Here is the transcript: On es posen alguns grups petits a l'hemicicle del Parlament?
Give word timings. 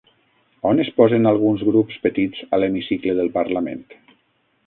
On 0.69 0.79
es 0.83 0.87
posen 1.01 1.31
alguns 1.31 1.65
grups 1.67 1.99
petits 2.07 2.41
a 2.57 2.61
l'hemicicle 2.61 3.17
del 3.19 3.29
Parlament? 3.39 3.85